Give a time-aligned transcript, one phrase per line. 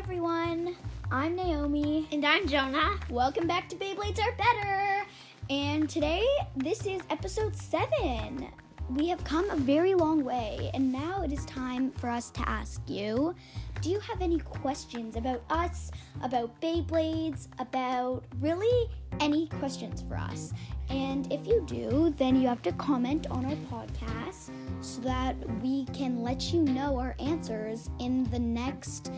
[0.00, 0.74] everyone.
[1.10, 2.08] I'm Naomi.
[2.10, 2.98] And I'm Jonah.
[3.10, 5.06] Welcome back to Beyblades Are Better.
[5.50, 6.24] And today,
[6.56, 8.48] this is episode 7.
[8.96, 12.48] We have come a very long way, and now it is time for us to
[12.48, 13.34] ask you
[13.82, 15.90] do you have any questions about us,
[16.22, 18.90] about Beyblades, about really
[19.20, 20.54] any questions for us?
[20.88, 25.84] And if you do, then you have to comment on our podcast so that we
[25.86, 29.10] can let you know our answers in the next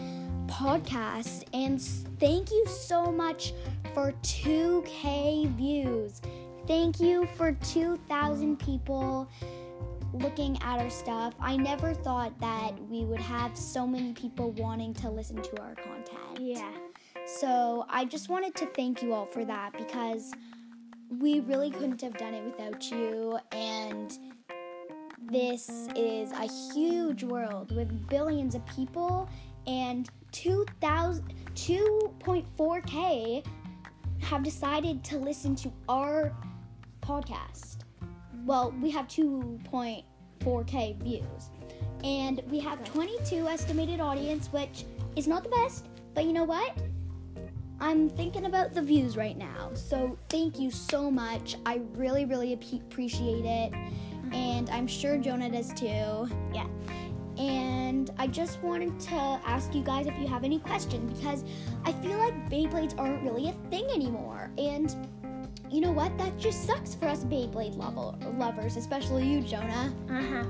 [0.52, 1.44] podcast.
[1.54, 1.80] And
[2.20, 3.54] thank you so much
[3.94, 6.20] for 2K views.
[6.66, 9.28] Thank you for 2,000 people
[10.12, 11.34] looking at our stuff.
[11.40, 15.74] I never thought that we would have so many people wanting to listen to our
[15.74, 16.38] content.
[16.38, 16.70] Yeah.
[17.26, 20.32] So I just wanted to thank you all for that because
[21.08, 23.38] we really couldn't have done it without you.
[23.52, 24.16] And
[25.30, 29.28] this is a huge world with billions of people
[29.66, 33.44] and 2,000 2.4k
[34.20, 36.32] have decided to listen to our
[37.00, 37.78] podcast.
[38.46, 41.50] Well, we have 2.4k views.
[42.02, 46.76] And we have 22 estimated audience, which is not the best, but you know what?
[47.80, 49.70] I'm thinking about the views right now.
[49.74, 51.56] So thank you so much.
[51.66, 53.72] I really, really ap- appreciate it.
[54.32, 56.28] And I'm sure Jonah does too.
[56.52, 56.66] Yeah.
[57.38, 61.44] And I just wanted to ask you guys if you have any questions because
[61.84, 64.50] I feel like Beyblades aren't really a thing anymore.
[64.58, 64.94] And
[65.70, 66.16] you know what?
[66.18, 69.92] That just sucks for us Beyblade level lovers, especially you, Jonah.
[70.10, 70.44] Uh huh.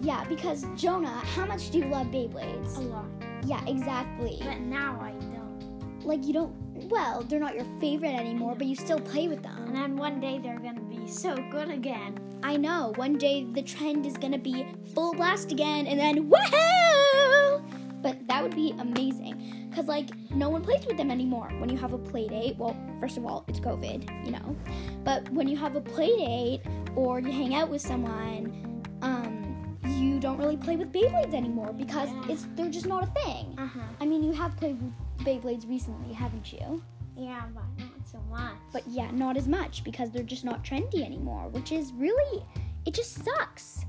[0.00, 2.76] Yeah, because Jonah, how much do you love Beyblades?
[2.76, 3.06] A lot.
[3.46, 4.38] Yeah, exactly.
[4.44, 6.04] But now I don't.
[6.04, 6.54] Like you don't.
[6.84, 9.56] Well, they're not your favorite anymore, but you still play with them.
[9.66, 12.18] And then one day they're gonna be so good again.
[12.42, 12.92] I know.
[12.96, 17.62] One day the trend is gonna be full blast again, and then woohoo!
[18.02, 21.48] But that would be amazing, cause like no one plays with them anymore.
[21.58, 24.56] When you have a play date, well, first of all, it's COVID, you know.
[25.02, 26.60] But when you have a play date
[26.94, 32.10] or you hang out with someone, um, you don't really play with Beyblades anymore because
[32.28, 33.54] it's they're just not a thing.
[33.58, 33.80] Uh huh.
[34.00, 36.82] I mean, you have played with Beyblades recently, haven't you?
[37.16, 38.56] Yeah, but not so much.
[38.72, 42.44] But yeah, not as much because they're just not trendy anymore, which is really,
[42.84, 43.84] it just sucks.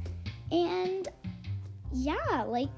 [0.51, 1.09] And
[1.93, 2.69] yeah, like,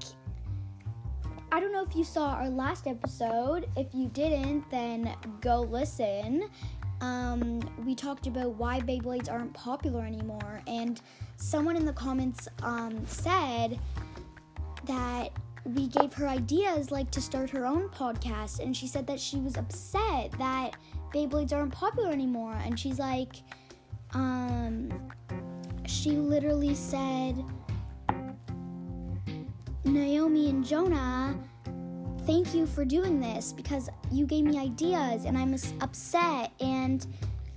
[1.52, 3.68] I don't know if you saw our last episode.
[3.76, 6.48] If you didn't, then go listen.
[7.00, 11.00] Um, we talked about why Beyblades aren't popular anymore, and
[11.36, 13.78] someone in the comments um, said
[14.84, 15.30] that
[15.64, 19.36] we gave her ideas like to start her own podcast and she said that she
[19.36, 20.76] was upset that
[21.14, 23.42] Beyblades aren't popular anymore and she's like
[24.14, 24.90] um
[25.86, 27.44] she literally said
[29.84, 31.38] Naomi and Jonah
[32.26, 37.06] thank you for doing this because you gave me ideas and I'm upset and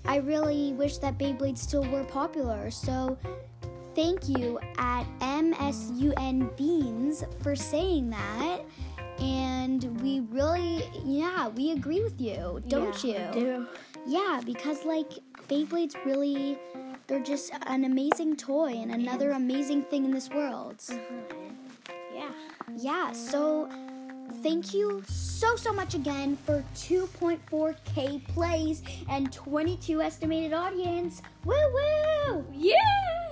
[0.05, 2.69] I really wish that Beyblades still were popular.
[2.71, 3.17] So
[3.95, 8.59] thank you at MSUN Beans for saying that.
[9.19, 13.41] And we really, yeah, we agree with you, don't Yeah, I you?
[13.41, 13.67] do.
[14.05, 15.11] Yeah, because like
[15.47, 16.57] Beyblades really,
[17.07, 20.81] they're just an amazing toy and another amazing thing in this world.
[20.89, 21.35] Uh-huh.
[22.13, 22.31] Yeah.
[22.75, 23.69] Yeah, so
[24.41, 31.21] thank you so, so much again for 2.4k plays and 22 estimated audience.
[31.45, 32.45] Woo woo!
[32.51, 33.22] Yeah.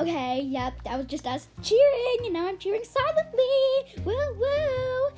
[0.00, 4.02] Okay, yep, that was just us cheering, and now I'm cheering silently.
[4.02, 5.10] Woo woo!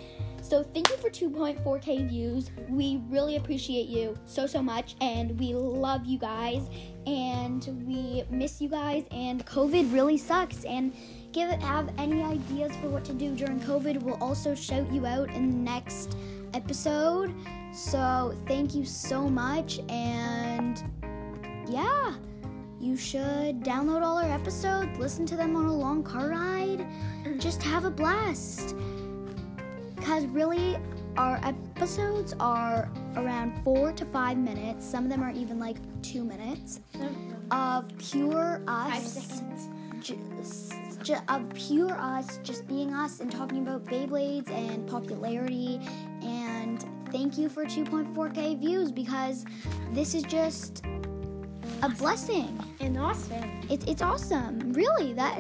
[0.43, 2.50] So thank you for 2.4k views.
[2.69, 6.69] We really appreciate you so so much, and we love you guys,
[7.06, 9.04] and we miss you guys.
[9.12, 10.65] And COVID really sucks.
[10.65, 10.92] And
[11.31, 14.03] give have any ideas for what to do during COVID?
[14.03, 16.16] We'll also shout you out in the next
[16.54, 17.32] episode.
[17.72, 20.82] So thank you so much, and
[21.69, 22.16] yeah
[22.82, 26.84] you should download all our episodes, listen to them on a long car ride,
[27.39, 28.74] just have a blast.
[29.95, 30.77] Because really,
[31.16, 34.84] our episodes are around four to five minutes.
[34.84, 36.80] Some of them are even like two minutes
[37.53, 39.68] of pure us, seconds.
[41.03, 45.80] just, of pure us, just being us and talking about Beyblades and popularity.
[46.22, 49.45] And thank you for 2.4k views because
[49.92, 50.83] this is just
[51.82, 52.58] a blessing.
[52.80, 53.50] And awesome.
[53.68, 54.72] It's it's awesome.
[54.72, 55.38] Really, that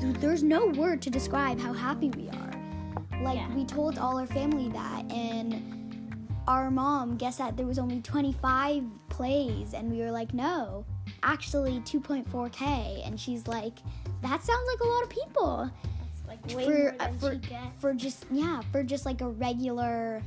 [0.00, 3.22] th- there's no word to describe how happy we are.
[3.22, 3.54] Like Yeah.
[3.54, 8.84] we told all our family that and our mom guessed that there was only 25
[9.08, 10.84] plays and we were like, "No,
[11.22, 13.78] actually 2.4k." And she's like,
[14.22, 15.70] "That sounds like a lot of people."
[16.28, 17.40] Like way for uh, for
[17.78, 20.22] for just yeah, for just like a regular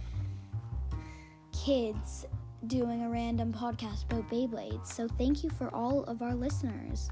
[1.52, 2.26] kids
[2.68, 4.88] doing a random podcast about Beyblades.
[4.88, 7.10] So thank you for all of our listeners.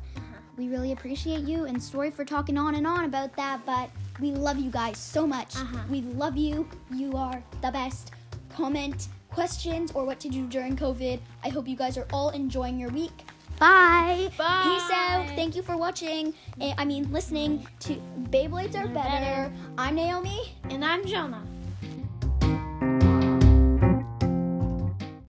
[0.58, 3.90] We really appreciate you and sorry for talking on and on about that, but
[4.20, 5.56] we love you guys so much.
[5.56, 5.78] Uh-huh.
[5.90, 6.68] We love you.
[6.92, 8.12] You are the best.
[8.50, 11.20] Comment questions or what to do during COVID.
[11.44, 13.12] I hope you guys are all enjoying your week.
[13.60, 14.30] Bye.
[14.38, 14.62] Bye.
[14.64, 15.28] Peace out.
[15.36, 16.34] Thank you for watching.
[16.62, 17.96] eh, I mean, listening to
[18.32, 19.52] Beyblades Are Better.
[19.78, 20.56] I'm Naomi.
[20.70, 21.44] And I'm Jonah.